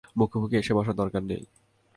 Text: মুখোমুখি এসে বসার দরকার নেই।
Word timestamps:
মুখোমুখি 0.15 0.55
এসে 0.57 0.73
বসার 0.77 0.95
দরকার 0.95 1.21
নেই। 1.23 1.43